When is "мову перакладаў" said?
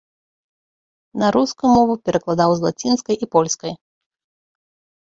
1.75-2.49